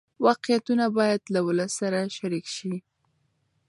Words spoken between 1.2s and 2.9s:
له ولس سره شریک شي.